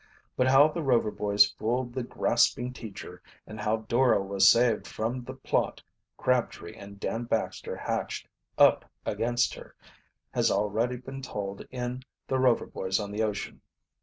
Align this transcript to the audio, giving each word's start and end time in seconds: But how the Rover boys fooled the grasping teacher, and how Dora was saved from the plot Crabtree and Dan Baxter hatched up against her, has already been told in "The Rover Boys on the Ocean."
But 0.35 0.47
how 0.47 0.67
the 0.67 0.81
Rover 0.81 1.11
boys 1.11 1.45
fooled 1.45 1.93
the 1.93 2.01
grasping 2.01 2.73
teacher, 2.73 3.21
and 3.45 3.59
how 3.59 3.85
Dora 3.87 4.19
was 4.19 4.49
saved 4.49 4.87
from 4.87 5.23
the 5.23 5.35
plot 5.35 5.83
Crabtree 6.17 6.73
and 6.73 6.99
Dan 6.99 7.25
Baxter 7.25 7.75
hatched 7.75 8.27
up 8.57 8.83
against 9.05 9.53
her, 9.53 9.75
has 10.31 10.49
already 10.49 10.97
been 10.97 11.21
told 11.21 11.63
in 11.69 12.01
"The 12.25 12.39
Rover 12.39 12.65
Boys 12.65 12.99
on 12.99 13.11
the 13.11 13.21
Ocean." 13.21 13.61